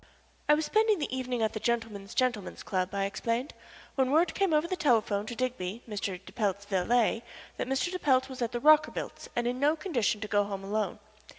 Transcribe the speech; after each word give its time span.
"I 0.49 0.55
was 0.55 0.65
spending 0.65 0.97
the 0.97 1.15
evening 1.15 1.43
at 1.43 1.53
the 1.53 1.59
Gentlemen's 1.59 2.15
Gentlemen's 2.15 2.63
Club," 2.63 2.89
I 2.95 3.05
explained, 3.05 3.53
"when 3.93 4.09
word 4.09 4.33
came 4.33 4.51
over 4.51 4.67
the 4.67 4.75
telephone 4.75 5.27
to 5.27 5.35
Digby, 5.35 5.83
Mr. 5.87 6.19
de 6.25 6.31
Pelt's 6.33 6.65
valet, 6.65 7.21
that 7.57 7.67
Mr. 7.67 7.91
de 7.91 7.99
Pelt 7.99 8.27
was 8.27 8.41
at 8.41 8.51
the 8.51 8.59
Rockerbilts' 8.59 9.27
and 9.35 9.45
in 9.45 9.59
no 9.59 9.75
condition 9.75 10.19
to 10.21 10.27
go 10.27 10.43
home 10.43 10.63
alone. 10.63 10.97